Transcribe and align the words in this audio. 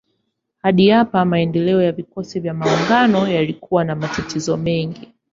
Hadi 0.61 0.89
hapa 0.89 1.25
maendeleo 1.25 1.81
ya 1.81 1.91
vikosi 1.91 2.39
vya 2.39 2.53
maungano 2.53 3.27
yalikuwa 3.27 3.83
na 3.83 3.95
matatizo 3.95 4.57
mengi. 4.57 5.13